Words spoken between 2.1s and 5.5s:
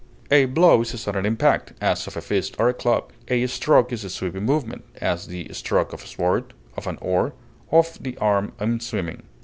a fist or a club; a stroke is a sweeping movement; as, the